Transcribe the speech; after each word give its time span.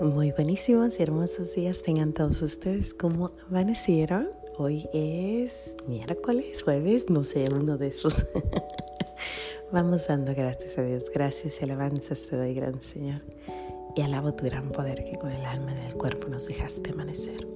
Muy 0.00 0.32
buenísimos 0.32 0.98
y 0.98 1.02
hermosos 1.02 1.54
días 1.54 1.82
tengan 1.82 2.12
todos 2.12 2.42
ustedes. 2.42 2.92
¿Cómo 2.92 3.30
amanecieron? 3.48 4.28
Hoy 4.58 4.88
es 4.92 5.76
miércoles, 5.86 6.62
jueves, 6.62 7.08
no 7.08 7.24
sé, 7.24 7.46
uno 7.50 7.78
de 7.78 7.88
esos. 7.88 8.26
Vamos 9.72 10.06
dando 10.08 10.34
gracias 10.34 10.76
a 10.76 10.82
Dios. 10.82 11.10
Gracias 11.14 11.60
y 11.60 11.64
alabanzas 11.64 12.26
te 12.26 12.36
doy, 12.36 12.52
gran 12.54 12.80
Señor. 12.80 13.22
Y 13.94 14.02
alabo 14.02 14.34
tu 14.34 14.44
gran 14.44 14.70
poder 14.70 15.04
que 15.04 15.18
con 15.18 15.30
el 15.30 15.44
alma 15.46 15.72
y 15.72 15.86
el 15.86 15.94
cuerpo 15.94 16.28
nos 16.28 16.46
dejaste 16.46 16.90
amanecer. 16.90 17.46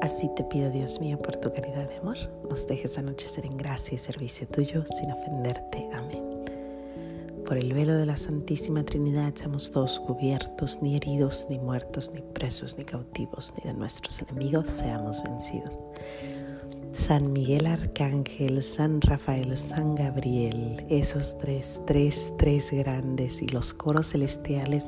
Así 0.00 0.30
te 0.34 0.44
pido, 0.44 0.70
Dios 0.70 1.00
mío, 1.00 1.18
por 1.18 1.36
tu 1.36 1.52
caridad 1.52 1.88
de 1.88 1.96
amor, 1.96 2.16
nos 2.48 2.66
dejes 2.66 2.96
anochecer 2.98 3.44
en 3.44 3.56
gracia 3.56 3.96
y 3.96 3.98
servicio 3.98 4.48
tuyo 4.48 4.84
sin 4.86 5.12
ofenderte. 5.12 5.88
Amén. 5.92 6.31
Por 7.52 7.58
el 7.58 7.74
velo 7.74 7.92
de 7.98 8.06
la 8.06 8.16
Santísima 8.16 8.82
Trinidad 8.82 9.34
seamos 9.34 9.70
todos 9.70 10.00
cubiertos, 10.00 10.80
ni 10.80 10.96
heridos, 10.96 11.48
ni 11.50 11.58
muertos, 11.58 12.10
ni 12.14 12.22
presos, 12.22 12.78
ni 12.78 12.84
cautivos, 12.84 13.52
ni 13.58 13.70
de 13.70 13.76
nuestros 13.76 14.22
enemigos 14.22 14.68
seamos 14.68 15.22
vencidos. 15.22 15.78
San 16.94 17.30
Miguel 17.30 17.66
Arcángel, 17.66 18.62
San 18.62 19.02
Rafael, 19.02 19.54
San 19.58 19.96
Gabriel, 19.96 20.82
esos 20.88 21.36
tres, 21.36 21.78
tres, 21.86 22.32
tres 22.38 22.70
grandes 22.70 23.42
y 23.42 23.48
los 23.48 23.74
coros 23.74 24.12
celestiales, 24.12 24.86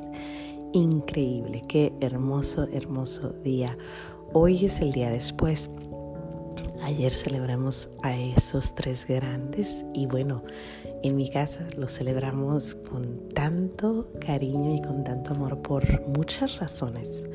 increíble, 0.73 1.61
qué 1.67 1.93
hermoso, 2.01 2.67
hermoso 2.73 3.29
día. 3.43 3.77
Hoy 4.33 4.65
es 4.65 4.79
el 4.79 4.91
día 4.91 5.11
después. 5.11 5.69
Ayer 6.85 7.11
celebramos 7.11 7.89
a 8.03 8.15
esos 8.15 8.75
tres 8.75 9.07
grandes 9.07 9.83
y 9.95 10.05
bueno, 10.05 10.43
en 11.01 11.15
mi 11.15 11.31
casa 11.31 11.67
los 11.75 11.91
celebramos 11.91 12.75
con 12.75 13.27
tanto 13.29 14.11
cariño 14.23 14.75
y 14.75 14.81
con 14.83 15.03
tanto 15.03 15.33
amor 15.33 15.63
por 15.63 16.07
muchas 16.07 16.59
razones. 16.59 17.27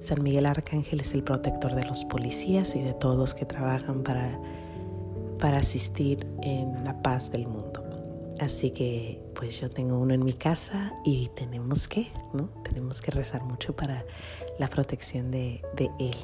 San 0.00 0.24
Miguel 0.24 0.46
Arcángel 0.46 1.00
es 1.00 1.14
el 1.14 1.22
protector 1.22 1.76
de 1.76 1.84
los 1.84 2.04
policías 2.04 2.74
y 2.74 2.82
de 2.82 2.92
todos 2.92 3.14
los 3.14 3.34
que 3.34 3.46
trabajan 3.46 4.02
para, 4.02 4.36
para 5.38 5.58
asistir 5.58 6.26
en 6.42 6.82
la 6.82 7.00
paz 7.02 7.30
del 7.30 7.46
mundo. 7.46 7.84
Así 8.40 8.72
que 8.72 9.22
pues 9.36 9.60
yo 9.60 9.70
tengo 9.70 9.96
uno 9.96 10.12
en 10.12 10.24
mi 10.24 10.32
casa 10.32 10.92
y 11.04 11.28
tenemos 11.36 11.86
que, 11.86 12.10
¿no? 12.34 12.48
Tenemos 12.64 13.00
que 13.00 13.12
rezar 13.12 13.44
mucho 13.44 13.76
para 13.76 14.04
la 14.58 14.66
protección 14.66 15.30
de, 15.30 15.62
de 15.76 15.88
él. 16.00 16.16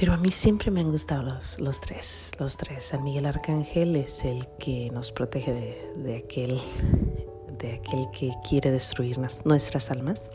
Pero 0.00 0.14
a 0.14 0.16
mí 0.16 0.30
siempre 0.30 0.70
me 0.70 0.80
han 0.80 0.90
gustado 0.90 1.24
los, 1.24 1.60
los, 1.60 1.78
tres, 1.82 2.30
los 2.38 2.56
tres. 2.56 2.84
San 2.84 3.04
Miguel 3.04 3.26
Arcángel 3.26 3.96
es 3.96 4.24
el 4.24 4.48
que 4.58 4.88
nos 4.90 5.12
protege 5.12 5.52
de, 5.94 6.16
aquel, 6.16 6.58
de 7.58 7.74
aquel 7.74 8.10
que 8.10 8.32
quiere 8.48 8.70
destruir 8.70 9.18
nuestras 9.18 9.90
almas. 9.90 10.32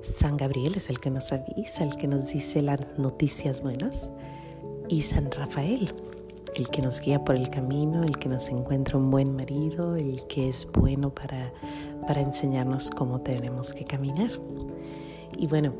San 0.00 0.36
Gabriel 0.36 0.74
es 0.76 0.90
el 0.90 1.00
que 1.00 1.10
nos 1.10 1.32
avisa, 1.32 1.82
el 1.82 1.96
que 1.96 2.06
nos 2.06 2.28
dice 2.28 2.62
las 2.62 2.96
noticias 2.96 3.62
buenas. 3.62 4.12
Y 4.88 5.02
San 5.02 5.28
Rafael, 5.32 5.92
el 6.54 6.68
que 6.68 6.80
nos 6.80 7.00
guía 7.00 7.24
por 7.24 7.34
el 7.34 7.50
camino, 7.50 8.04
el 8.04 8.16
que 8.16 8.28
nos 8.28 8.48
encuentra 8.48 8.96
un 8.96 9.10
buen 9.10 9.34
marido, 9.34 9.96
el 9.96 10.24
que 10.28 10.48
es 10.48 10.68
bueno 10.72 11.12
para, 11.12 11.52
para 12.06 12.20
enseñarnos 12.20 12.90
cómo 12.90 13.22
tenemos 13.22 13.74
que 13.74 13.86
caminar. 13.86 14.30
Y 15.36 15.48
bueno, 15.48 15.74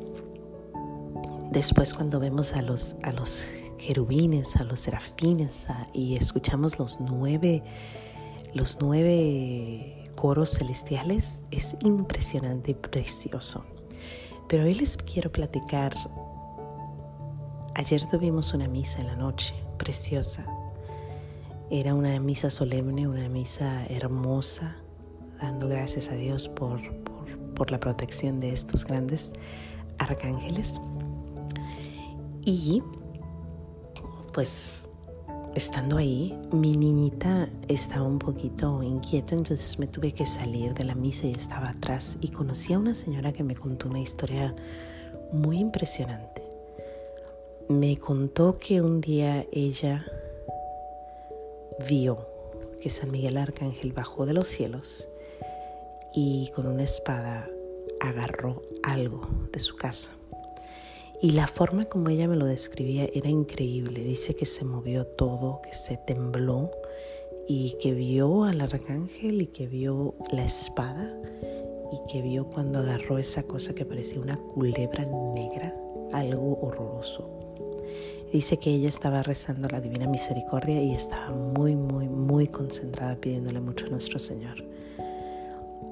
después 1.51 1.95
cuando 1.95 2.21
vemos 2.21 2.53
a 2.53 2.63
los, 2.63 2.97
a 3.03 3.13
los 3.13 3.45
querubines, 3.79 4.57
a 4.57 4.65
los 4.65 4.81
serafines 4.81 5.69
y 5.93 6.15
escuchamos 6.15 6.79
los 6.79 7.01
nueve, 7.01 7.63
los 8.55 8.79
nueve 8.81 10.03
coros 10.15 10.59
celestiales, 10.59 11.45
es 11.51 11.77
impresionante 11.81 12.71
y 12.71 12.75
precioso. 12.75 13.65
Pero 14.49 14.65
hoy 14.65 14.75
les 14.75 14.97
quiero 14.97 15.31
platicar, 15.33 15.95
ayer 17.75 18.07
tuvimos 18.07 18.55
una 18.55 18.69
misa 18.69 19.01
en 19.01 19.09
la 19.09 19.17
noche, 19.17 19.55
preciosa. 19.79 20.47
Era 21.71 21.95
una 21.95 22.19
misa 22.21 22.51
solemne, 22.51 23.09
una 23.09 23.29
misa 23.29 23.87
hermosa, 23.87 24.77
dando 25.41 25.69
gracias 25.69 26.09
a 26.09 26.15
Dios 26.15 26.49
por, 26.49 26.81
por, 27.03 27.39
por 27.55 27.71
la 27.71 27.81
protección 27.81 28.39
de 28.41 28.53
estos 28.53 28.85
grandes 28.85 29.33
arcángeles. 29.99 30.81
Y 32.45 32.83
pues 34.33 34.91
estando 35.55 35.97
ahí, 35.97 36.37
mi 36.53 36.77
niñita 36.77 37.49
estaba 37.69 38.07
un 38.07 38.19
poquito 38.19 38.83
inquieta, 38.83 39.35
entonces 39.35 39.79
me 39.79 39.87
tuve 39.87 40.13
que 40.13 40.27
salir 40.27 40.75
de 40.75 40.85
la 40.85 40.95
misa 40.95 41.27
y 41.27 41.33
estaba 41.33 41.71
atrás 41.71 42.19
y 42.21 42.29
conocí 42.29 42.73
a 42.73 42.79
una 42.79 42.95
señora 42.95 43.33
que 43.33 43.45
me 43.45 43.55
contó 43.55 43.89
una 43.89 44.01
historia 44.01 44.55
muy 45.33 45.59
impresionante. 45.59 46.43
Me 47.69 47.97
contó 47.97 48.59
que 48.59 48.83
un 48.83 49.01
día 49.01 49.47
ella 49.53 50.05
vio 51.89 52.27
que 52.81 52.91
San 52.91 53.11
Miguel 53.11 53.39
Arcángel 53.39 53.93
bajó 53.93 54.27
de 54.27 54.35
los 54.35 54.49
cielos 54.49 55.09
y 56.13 56.51
con 56.55 56.67
una 56.67 56.83
espada 56.83 57.49
agarró 58.01 58.63
algo 58.83 59.23
de 59.53 59.61
su 59.61 59.77
casa. 59.77 60.13
Y 61.25 61.31
la 61.31 61.47
forma 61.47 61.87
como 61.87 62.11
ella 62.11 62.29
me 62.29 62.37
lo 62.37 62.45
describía 62.45 63.09
era 63.15 63.31
increíble. 63.31 64.05
Dice 64.05 64.37
que 64.37 64.45
se 64.45 64.63
movió 64.63 65.07
todo, 65.07 65.63
que 65.63 65.73
se 65.73 65.97
tembló 65.97 66.71
y 67.49 67.79
que 67.81 67.95
vio 67.95 68.45
al 68.45 68.61
arcángel 68.61 69.41
y 69.41 69.47
que 69.47 69.67
vio 69.67 70.17
la 70.31 70.45
espada 70.45 71.19
y 71.93 72.13
que 72.13 72.21
vio 72.21 72.45
cuando 72.49 72.81
agarró 72.81 73.17
esa 73.17 73.45
cosa 73.45 73.75
que 73.75 73.87
parecía 73.87 74.21
una 74.21 74.37
culebra 74.37 75.07
negra, 75.35 75.75
algo 76.13 76.59
horroroso. 76.61 77.31
Dice 78.31 78.59
que 78.59 78.75
ella 78.75 78.91
estaba 78.91 79.23
rezando 79.23 79.67
la 79.71 79.81
Divina 79.81 80.07
Misericordia 80.07 80.83
y 80.83 80.93
estaba 80.93 81.31
muy, 81.31 81.75
muy, 81.75 82.07
muy 82.07 82.49
concentrada 82.49 83.17
pidiéndole 83.17 83.61
mucho 83.61 83.87
a 83.87 83.89
nuestro 83.89 84.19
Señor. 84.19 84.63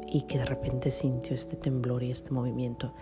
Y 0.07 0.27
que 0.27 0.37
de 0.37 0.45
repente 0.45 0.91
sintió 0.91 1.35
este 1.35 1.57
temblor 1.57 2.03
y 2.03 2.11
este 2.11 2.33
movimiento 2.33 2.93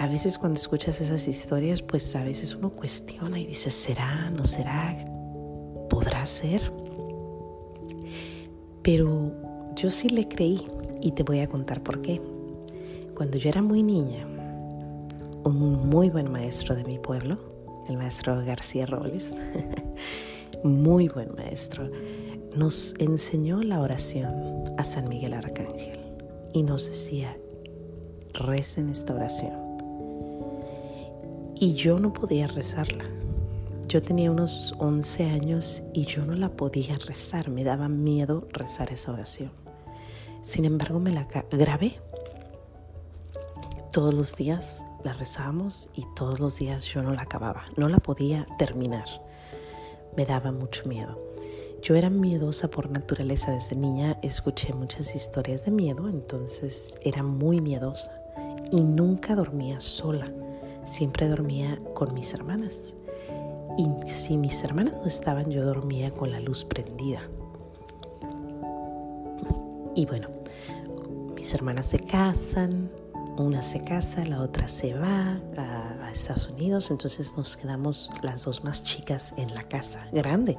a 0.00 0.06
veces 0.06 0.38
cuando 0.38 0.58
escuchas 0.58 1.00
esas 1.00 1.28
historias, 1.28 1.82
pues 1.82 2.16
a 2.16 2.24
veces 2.24 2.54
uno 2.54 2.70
cuestiona 2.70 3.38
y 3.38 3.46
dice, 3.46 3.70
¿será? 3.70 4.30
¿No 4.30 4.46
será? 4.46 4.96
¿Podrá 5.90 6.24
ser? 6.24 6.72
Pero 8.82 9.32
yo 9.76 9.90
sí 9.90 10.08
le 10.08 10.26
creí 10.26 10.66
y 11.02 11.12
te 11.12 11.22
voy 11.22 11.40
a 11.40 11.48
contar 11.48 11.82
por 11.82 12.00
qué. 12.00 12.20
Cuando 13.14 13.36
yo 13.36 13.50
era 13.50 13.60
muy 13.60 13.82
niña, 13.82 14.26
un 15.44 15.88
muy 15.88 16.08
buen 16.08 16.32
maestro 16.32 16.74
de 16.74 16.84
mi 16.84 16.98
pueblo, 16.98 17.38
el 17.88 17.98
maestro 17.98 18.42
García 18.44 18.86
Robles, 18.86 19.34
muy 20.64 21.08
buen 21.08 21.34
maestro, 21.34 21.90
nos 22.56 22.94
enseñó 22.98 23.62
la 23.62 23.80
oración 23.80 24.64
a 24.78 24.84
San 24.84 25.08
Miguel 25.08 25.34
Arcángel 25.34 26.00
y 26.52 26.62
nos 26.62 26.88
decía, 26.88 27.36
recen 28.34 28.88
esta 28.90 29.14
oración 29.14 29.70
y 31.60 31.74
yo 31.74 31.98
no 31.98 32.12
podía 32.14 32.46
rezarla. 32.46 33.04
Yo 33.86 34.02
tenía 34.02 34.30
unos 34.30 34.74
11 34.78 35.24
años 35.26 35.82
y 35.92 36.06
yo 36.06 36.24
no 36.24 36.32
la 36.34 36.48
podía 36.48 36.96
rezar, 36.96 37.50
me 37.50 37.64
daba 37.64 37.88
miedo 37.88 38.48
rezar 38.50 38.90
esa 38.92 39.12
oración. 39.12 39.52
Sin 40.40 40.64
embargo, 40.64 40.98
me 41.00 41.12
la 41.12 41.28
grabé. 41.50 42.00
Todos 43.92 44.14
los 44.14 44.36
días 44.36 44.84
la 45.04 45.12
rezábamos 45.12 45.90
y 45.94 46.06
todos 46.16 46.40
los 46.40 46.58
días 46.58 46.84
yo 46.84 47.02
no 47.02 47.12
la 47.12 47.22
acababa, 47.22 47.64
no 47.76 47.88
la 47.88 47.98
podía 47.98 48.46
terminar. 48.58 49.04
Me 50.16 50.24
daba 50.24 50.52
mucho 50.52 50.86
miedo. 50.86 51.20
Yo 51.82 51.94
era 51.94 52.08
miedosa 52.08 52.68
por 52.68 52.90
naturaleza 52.90 53.52
desde 53.52 53.76
niña, 53.76 54.18
escuché 54.22 54.72
muchas 54.72 55.14
historias 55.14 55.64
de 55.64 55.72
miedo, 55.72 56.08
entonces 56.08 56.98
era 57.02 57.22
muy 57.22 57.60
miedosa 57.60 58.19
y 58.70 58.82
nunca 58.82 59.34
dormía 59.34 59.80
sola 59.80 60.26
siempre 60.84 61.28
dormía 61.28 61.80
con 61.94 62.14
mis 62.14 62.34
hermanas. 62.34 62.96
Y 63.78 63.88
si 64.10 64.36
mis 64.36 64.62
hermanas 64.62 64.94
no 64.94 65.06
estaban, 65.06 65.50
yo 65.50 65.64
dormía 65.64 66.10
con 66.10 66.30
la 66.30 66.40
luz 66.40 66.64
prendida. 66.64 67.22
Y 69.94 70.06
bueno, 70.06 70.28
mis 71.34 71.52
hermanas 71.54 71.86
se 71.86 72.00
casan, 72.00 72.90
una 73.38 73.62
se 73.62 73.82
casa, 73.82 74.24
la 74.24 74.42
otra 74.42 74.68
se 74.68 74.94
va 74.94 75.40
a, 75.56 76.06
a, 76.06 76.10
Estados 76.10 76.48
Unidos, 76.48 76.90
entonces 76.90 77.36
nos 77.36 77.56
quedamos 77.56 78.10
las 78.22 78.44
dos 78.44 78.64
más 78.64 78.82
chicas 78.82 79.32
en 79.36 79.54
la 79.54 79.62
casa 79.62 80.08
grande 80.12 80.58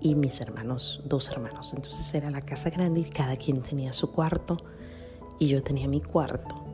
y 0.00 0.14
mis 0.14 0.40
hermanos, 0.40 1.02
dos 1.06 1.30
hermanos. 1.30 1.72
Entonces 1.74 2.14
era 2.14 2.30
la 2.30 2.42
casa 2.42 2.70
grande 2.70 3.00
y 3.00 3.04
cada 3.04 3.36
quien 3.36 3.62
tenía 3.62 3.92
su 3.92 4.12
cuarto 4.12 4.58
y 5.38 5.48
yo 5.48 5.62
tenía 5.62 5.88
mi 5.88 6.00
cuarto. 6.00 6.69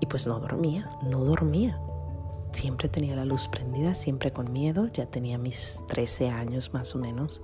Y 0.00 0.06
pues 0.06 0.26
no 0.26 0.38
dormía, 0.38 0.88
no 1.02 1.20
dormía. 1.24 1.78
Siempre 2.52 2.88
tenía 2.88 3.16
la 3.16 3.24
luz 3.24 3.48
prendida, 3.48 3.94
siempre 3.94 4.32
con 4.32 4.52
miedo. 4.52 4.88
Ya 4.88 5.06
tenía 5.06 5.38
mis 5.38 5.82
13 5.88 6.28
años 6.28 6.72
más 6.72 6.94
o 6.94 6.98
menos. 6.98 7.42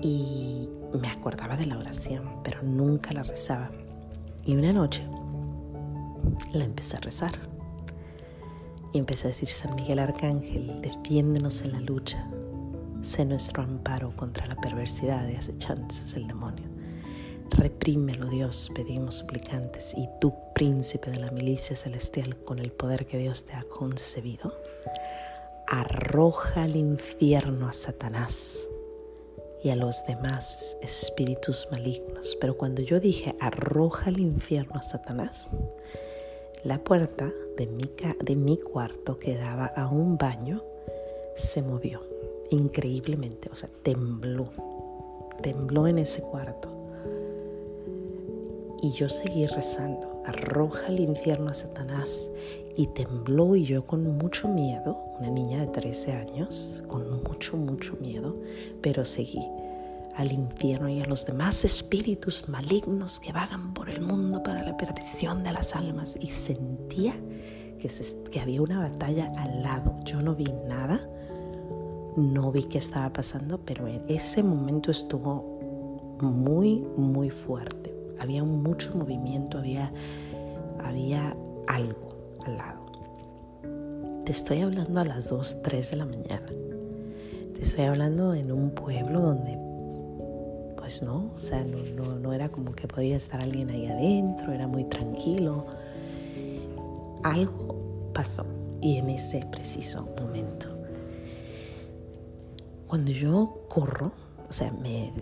Y 0.00 0.68
me 0.98 1.08
acordaba 1.08 1.56
de 1.56 1.66
la 1.66 1.78
oración, 1.78 2.40
pero 2.42 2.62
nunca 2.62 3.12
la 3.12 3.22
rezaba. 3.22 3.70
Y 4.44 4.56
una 4.56 4.72
noche 4.72 5.04
la 6.52 6.64
empecé 6.64 6.96
a 6.96 7.00
rezar. 7.00 7.32
Y 8.92 8.98
empecé 8.98 9.26
a 9.26 9.28
decir, 9.28 9.48
San 9.48 9.74
Miguel 9.74 9.98
Arcángel, 9.98 10.80
defiéndenos 10.80 11.62
en 11.62 11.72
la 11.72 11.80
lucha. 11.80 12.26
Sé 13.02 13.24
nuestro 13.24 13.62
amparo 13.62 14.16
contra 14.16 14.46
la 14.46 14.56
perversidad 14.56 15.26
de 15.26 15.36
acechanzas 15.36 16.14
del 16.14 16.26
demonio. 16.26 16.77
Reprímelo, 17.50 18.26
Dios, 18.26 18.70
pedimos 18.74 19.16
suplicantes, 19.16 19.94
y 19.96 20.08
tú, 20.20 20.34
príncipe 20.54 21.10
de 21.10 21.20
la 21.20 21.30
milicia 21.30 21.76
celestial, 21.76 22.36
con 22.44 22.58
el 22.58 22.72
poder 22.72 23.06
que 23.06 23.18
Dios 23.18 23.44
te 23.44 23.54
ha 23.54 23.62
concebido, 23.64 24.54
arroja 25.66 26.62
al 26.62 26.76
infierno 26.76 27.68
a 27.68 27.72
Satanás 27.72 28.68
y 29.62 29.70
a 29.70 29.76
los 29.76 30.06
demás 30.06 30.76
espíritus 30.82 31.68
malignos. 31.70 32.36
Pero 32.40 32.56
cuando 32.56 32.80
yo 32.80 33.00
dije 33.00 33.34
arroja 33.40 34.06
al 34.06 34.20
infierno 34.20 34.76
a 34.76 34.82
Satanás, 34.82 35.50
la 36.64 36.78
puerta 36.78 37.30
de 37.56 37.66
mi, 37.66 37.90
de 38.20 38.36
mi 38.36 38.56
cuarto 38.58 39.18
que 39.18 39.36
daba 39.36 39.66
a 39.66 39.88
un 39.88 40.16
baño 40.16 40.62
se 41.34 41.62
movió 41.62 42.02
increíblemente, 42.50 43.48
o 43.52 43.56
sea, 43.56 43.68
tembló, 43.82 44.50
tembló 45.42 45.86
en 45.86 45.98
ese 45.98 46.22
cuarto. 46.22 46.77
Y 48.88 48.92
yo 48.92 49.10
seguí 49.10 49.46
rezando, 49.46 50.22
arroja 50.24 50.86
al 50.86 50.98
infierno 50.98 51.50
a 51.50 51.54
Satanás. 51.54 52.26
Y 52.74 52.86
tembló 52.86 53.54
y 53.54 53.64
yo 53.64 53.84
con 53.84 54.16
mucho 54.16 54.48
miedo, 54.48 54.96
una 55.18 55.28
niña 55.28 55.60
de 55.60 55.66
13 55.66 56.12
años, 56.12 56.82
con 56.88 57.22
mucho, 57.22 57.58
mucho 57.58 57.98
miedo, 58.00 58.34
pero 58.80 59.04
seguí 59.04 59.46
al 60.16 60.32
infierno 60.32 60.88
y 60.88 61.02
a 61.02 61.04
los 61.04 61.26
demás 61.26 61.66
espíritus 61.66 62.48
malignos 62.48 63.20
que 63.20 63.30
vagan 63.30 63.74
por 63.74 63.90
el 63.90 64.00
mundo 64.00 64.42
para 64.42 64.62
la 64.62 64.74
perdición 64.78 65.44
de 65.44 65.52
las 65.52 65.76
almas. 65.76 66.16
Y 66.18 66.28
sentía 66.28 67.12
que, 67.78 67.90
que 68.30 68.40
había 68.40 68.62
una 68.62 68.78
batalla 68.78 69.30
al 69.36 69.62
lado. 69.62 69.96
Yo 70.06 70.22
no 70.22 70.34
vi 70.34 70.50
nada, 70.66 71.06
no 72.16 72.50
vi 72.52 72.62
qué 72.62 72.78
estaba 72.78 73.12
pasando, 73.12 73.58
pero 73.58 73.86
en 73.86 74.02
ese 74.08 74.42
momento 74.42 74.90
estuvo 74.90 76.16
muy, 76.22 76.86
muy 76.96 77.28
fuerte 77.28 77.97
había 78.18 78.44
mucho 78.44 78.96
movimiento, 78.96 79.58
había, 79.58 79.92
había 80.82 81.36
algo 81.66 82.36
al 82.44 82.56
lado. 82.56 82.86
Te 84.24 84.32
estoy 84.32 84.60
hablando 84.60 85.00
a 85.00 85.04
las 85.04 85.30
2, 85.30 85.62
3 85.62 85.90
de 85.90 85.96
la 85.96 86.04
mañana. 86.04 86.48
Te 87.54 87.62
estoy 87.62 87.84
hablando 87.84 88.34
en 88.34 88.52
un 88.52 88.70
pueblo 88.70 89.20
donde, 89.20 89.58
pues 90.76 91.02
no, 91.02 91.30
o 91.34 91.40
sea, 91.40 91.64
no, 91.64 91.78
no, 91.96 92.18
no 92.18 92.32
era 92.32 92.48
como 92.48 92.72
que 92.72 92.86
podía 92.86 93.16
estar 93.16 93.42
alguien 93.42 93.70
ahí 93.70 93.86
adentro, 93.86 94.52
era 94.52 94.66
muy 94.66 94.84
tranquilo. 94.84 95.66
Algo 97.22 98.12
pasó 98.12 98.44
y 98.80 98.98
en 98.98 99.10
ese 99.10 99.40
preciso 99.50 100.08
momento. 100.20 100.68
Cuando 102.86 103.10
yo 103.10 103.64
corro, 103.68 104.12
o 104.48 104.52
sea, 104.52 104.72
me, 104.72 105.12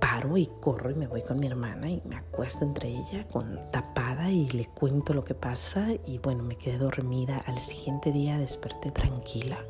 paro 0.00 0.36
y 0.36 0.46
corro 0.46 0.90
y 0.90 0.94
me 0.94 1.06
voy 1.06 1.22
con 1.22 1.38
mi 1.38 1.46
hermana 1.46 1.88
y 1.88 2.02
me 2.04 2.16
acuesto 2.16 2.64
entre 2.64 2.88
ella 2.88 3.26
con 3.28 3.60
tapada 3.70 4.30
y 4.30 4.48
le 4.50 4.66
cuento 4.66 5.14
lo 5.14 5.24
que 5.24 5.34
pasa 5.34 5.88
y 6.06 6.18
bueno, 6.18 6.42
me 6.42 6.56
quedé 6.56 6.78
dormida. 6.78 7.38
Al 7.46 7.58
siguiente 7.58 8.10
día 8.10 8.36
desperté 8.36 8.90
tranquila, 8.90 9.64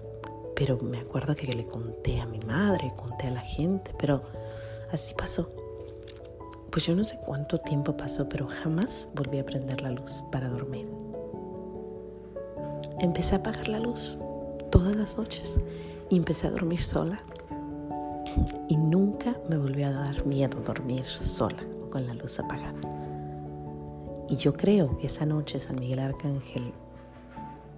pero 0.57 0.79
me 0.79 0.99
acuerdo 0.99 1.35
que 1.35 1.47
le 1.47 1.67
conté 1.67 2.21
a 2.21 2.27
mi 2.27 2.41
madre, 2.41 2.95
conté 2.97 3.27
a 3.27 3.33
la 3.33 3.43
gente, 3.43 3.95
pero 3.99 4.23
así 4.91 5.15
pasó. 5.15 5.51
Pues 6.71 6.87
yo 6.87 6.97
no 6.97 7.05
sé 7.05 7.19
cuánto 7.25 7.59
tiempo 7.59 7.97
pasó, 7.97 8.27
pero 8.29 8.49
jamás 8.49 9.11
volví 9.15 9.39
a 9.39 9.45
prender 9.45 9.83
la 9.83 9.91
luz 9.91 10.25
para 10.33 10.49
dormir. 10.49 10.89
Empecé 13.01 13.35
a 13.35 13.39
apagar 13.39 13.69
la 13.69 13.81
luz 13.81 14.17
todas 14.71 14.97
las 14.97 15.19
noches 15.19 15.61
y 16.09 16.17
empecé 16.17 16.47
a 16.47 16.51
dormir 16.51 16.83
sola 16.83 17.23
y 18.69 18.77
nunca 18.77 19.37
me 19.49 19.59
volvió 19.59 19.89
a 19.89 19.93
dar 19.93 20.27
miedo 20.27 20.59
dormir 20.61 21.05
sola 21.21 21.63
o 21.83 21.91
con 21.91 22.07
la 22.07 22.15
luz 22.15 22.39
apagada. 22.39 22.79
Y 24.29 24.37
yo 24.37 24.55
creo 24.55 24.99
que 24.99 25.07
esa 25.07 25.27
noche 25.27 25.61
San 25.61 25.77
Miguel 25.77 26.01
Arcángel 26.01 26.73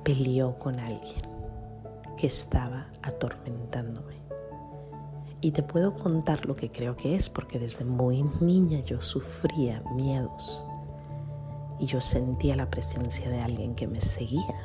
peleó 0.04 0.58
con 0.58 0.78
alguien 0.78 1.20
que 2.16 2.26
estaba 2.26 2.86
atormentándome. 3.02 4.14
Y 5.40 5.50
te 5.50 5.62
puedo 5.62 5.94
contar 5.94 6.46
lo 6.46 6.54
que 6.54 6.70
creo 6.70 6.96
que 6.96 7.14
es 7.14 7.28
porque 7.28 7.58
desde 7.58 7.84
muy 7.84 8.22
niña 8.40 8.80
yo 8.80 9.00
sufría 9.00 9.82
miedos 9.94 10.64
y 11.78 11.86
yo 11.86 12.00
sentía 12.00 12.56
la 12.56 12.70
presencia 12.70 13.28
de 13.28 13.40
alguien 13.40 13.74
que 13.74 13.86
me 13.86 14.00
seguía 14.00 14.56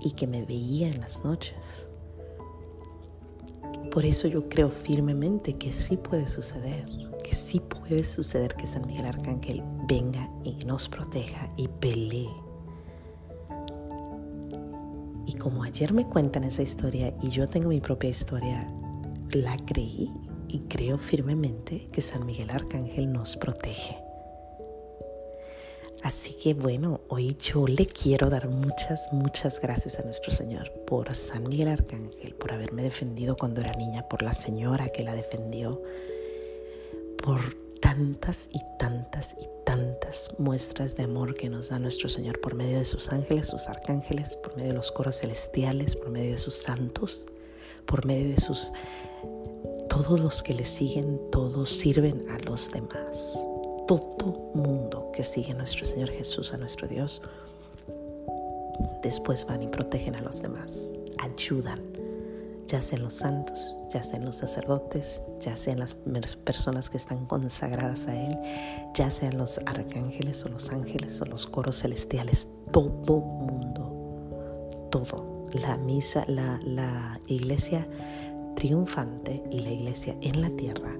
y 0.00 0.12
que 0.12 0.26
me 0.26 0.42
veía 0.44 0.88
en 0.88 1.00
las 1.00 1.24
noches. 1.24 1.87
Por 3.90 4.04
eso 4.04 4.28
yo 4.28 4.48
creo 4.48 4.70
firmemente 4.70 5.52
que 5.52 5.72
sí 5.72 5.96
puede 5.96 6.26
suceder, 6.26 6.86
que 7.24 7.34
sí 7.34 7.60
puede 7.60 8.04
suceder 8.04 8.54
que 8.54 8.66
San 8.66 8.86
Miguel 8.86 9.06
Arcángel 9.06 9.62
venga 9.88 10.30
y 10.44 10.64
nos 10.66 10.88
proteja 10.88 11.48
y 11.56 11.68
pelee. 11.68 12.28
Y 15.26 15.34
como 15.34 15.62
ayer 15.62 15.92
me 15.92 16.06
cuentan 16.06 16.44
esa 16.44 16.62
historia 16.62 17.14
y 17.22 17.28
yo 17.30 17.48
tengo 17.48 17.68
mi 17.68 17.80
propia 17.80 18.10
historia, 18.10 18.66
la 19.32 19.56
creí 19.56 20.10
y 20.48 20.60
creo 20.60 20.98
firmemente 20.98 21.86
que 21.92 22.00
San 22.00 22.24
Miguel 22.24 22.50
Arcángel 22.50 23.12
nos 23.12 23.36
protege. 23.36 24.07
Así 26.02 26.34
que 26.34 26.54
bueno, 26.54 27.00
hoy 27.08 27.36
yo 27.40 27.66
le 27.66 27.84
quiero 27.84 28.30
dar 28.30 28.48
muchas, 28.48 29.08
muchas 29.12 29.60
gracias 29.60 29.98
a 29.98 30.04
nuestro 30.04 30.32
Señor 30.32 30.70
por 30.86 31.12
San 31.14 31.42
Miguel 31.48 31.68
Arcángel, 31.68 32.34
por 32.34 32.52
haberme 32.52 32.82
defendido 32.82 33.36
cuando 33.36 33.60
era 33.60 33.72
niña, 33.74 34.08
por 34.08 34.22
la 34.22 34.32
señora 34.32 34.90
que 34.90 35.02
la 35.02 35.14
defendió, 35.14 35.82
por 37.22 37.40
tantas 37.80 38.48
y 38.52 38.60
tantas 38.78 39.36
y 39.40 39.48
tantas 39.64 40.34
muestras 40.38 40.96
de 40.96 41.02
amor 41.02 41.34
que 41.34 41.48
nos 41.48 41.70
da 41.70 41.80
nuestro 41.80 42.08
Señor 42.08 42.40
por 42.40 42.54
medio 42.54 42.78
de 42.78 42.84
sus 42.84 43.08
ángeles, 43.08 43.48
sus 43.48 43.66
arcángeles, 43.66 44.36
por 44.36 44.56
medio 44.56 44.68
de 44.68 44.76
los 44.76 44.92
coros 44.92 45.18
celestiales, 45.18 45.96
por 45.96 46.10
medio 46.10 46.32
de 46.32 46.38
sus 46.38 46.54
santos, 46.54 47.26
por 47.86 48.06
medio 48.06 48.28
de 48.28 48.40
sus... 48.40 48.72
Todos 49.88 50.20
los 50.20 50.42
que 50.44 50.54
le 50.54 50.64
siguen, 50.64 51.20
todos 51.32 51.70
sirven 51.70 52.24
a 52.30 52.38
los 52.38 52.70
demás 52.70 53.36
todo 53.88 54.52
mundo 54.54 55.10
que 55.14 55.24
sigue 55.24 55.52
a 55.52 55.54
nuestro 55.54 55.86
Señor 55.86 56.10
Jesús, 56.10 56.52
a 56.52 56.58
nuestro 56.58 56.86
Dios, 56.86 57.22
después 59.02 59.46
van 59.46 59.62
y 59.62 59.68
protegen 59.68 60.14
a 60.14 60.20
los 60.20 60.42
demás, 60.42 60.90
ayudan, 61.16 61.80
ya 62.66 62.82
sean 62.82 63.02
los 63.02 63.14
santos, 63.14 63.74
ya 63.88 64.02
sean 64.02 64.26
los 64.26 64.36
sacerdotes, 64.36 65.22
ya 65.40 65.56
sean 65.56 65.80
las 65.80 65.94
personas 65.94 66.90
que 66.90 66.98
están 66.98 67.24
consagradas 67.24 68.06
a 68.08 68.14
Él, 68.14 68.36
ya 68.92 69.08
sean 69.08 69.38
los 69.38 69.56
arcángeles 69.64 70.44
o 70.44 70.50
los 70.50 70.68
ángeles 70.68 71.22
o 71.22 71.24
los 71.24 71.46
coros 71.46 71.80
celestiales, 71.80 72.46
todo 72.70 73.20
mundo, 73.20 74.88
todo, 74.90 75.48
la 75.54 75.78
misa, 75.78 76.24
la, 76.28 76.60
la 76.62 77.20
iglesia 77.26 77.88
triunfante 78.54 79.42
y 79.50 79.60
la 79.60 79.70
iglesia 79.70 80.14
en 80.20 80.42
la 80.42 80.50
tierra, 80.50 80.94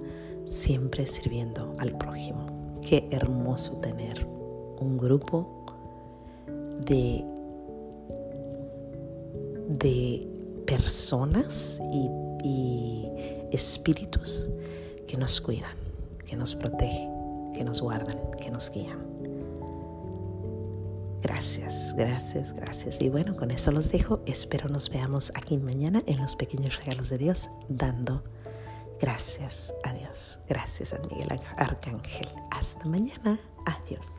siempre 0.46 1.04
sirviendo 1.04 1.76
al 1.78 1.98
prójimo. 1.98 2.47
Qué 2.82 3.08
hermoso 3.10 3.74
tener 3.74 4.26
un 4.80 4.96
grupo 4.96 5.64
de, 6.86 7.24
de 9.68 10.26
personas 10.66 11.80
y, 11.92 12.08
y 12.46 13.08
espíritus 13.52 14.48
que 15.06 15.16
nos 15.16 15.40
cuidan, 15.40 15.76
que 16.26 16.36
nos 16.36 16.54
protegen, 16.54 17.52
que 17.54 17.64
nos 17.64 17.80
guardan, 17.80 18.16
que 18.40 18.50
nos 18.50 18.70
guían. 18.70 19.08
Gracias, 21.22 21.94
gracias, 21.96 22.52
gracias. 22.52 23.00
Y 23.00 23.08
bueno, 23.08 23.36
con 23.36 23.50
eso 23.50 23.72
los 23.72 23.90
dejo. 23.90 24.20
Espero 24.26 24.68
nos 24.68 24.88
veamos 24.88 25.32
aquí 25.34 25.56
mañana 25.56 26.02
en 26.06 26.18
los 26.18 26.36
pequeños 26.36 26.78
regalos 26.78 27.10
de 27.10 27.18
Dios, 27.18 27.50
dando 27.68 28.22
Gracias 29.00 29.72
a 29.84 29.92
Dios. 29.92 30.40
Gracias 30.48 30.92
a 30.92 30.98
Miguel 30.98 31.40
Arcángel. 31.56 32.28
Hasta 32.50 32.84
mañana. 32.86 33.38
Adiós. 33.64 34.18